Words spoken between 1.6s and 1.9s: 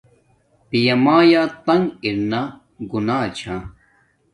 تنگ